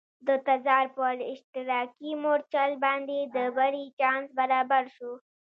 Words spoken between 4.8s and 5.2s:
شو.